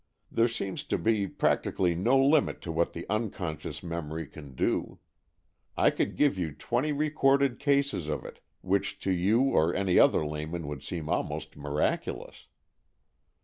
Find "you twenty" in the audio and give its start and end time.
6.39-6.91